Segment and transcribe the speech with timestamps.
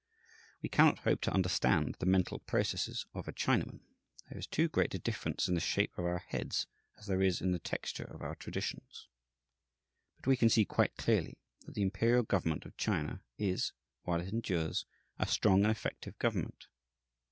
[0.63, 3.81] We cannot hope to understand the mental processes of a Chinaman.
[4.31, 6.65] There is too great a difference in the shape of our heads,
[6.97, 9.09] as there is in the texture of our traditions.
[10.17, 11.37] But we can see quite clearly
[11.67, 14.87] that the imperial government of China is, while it endures,
[15.19, 16.65] a strong and effective government.